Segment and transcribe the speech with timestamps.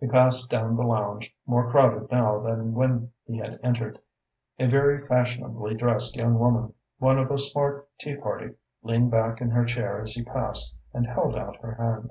[0.00, 3.98] He passed down the lounge, more crowded now than when he had entered.
[4.58, 9.48] A very fashionably dressed young woman, one of a smart tea party, leaned back in
[9.48, 12.10] her chair as he passed and held out her hand.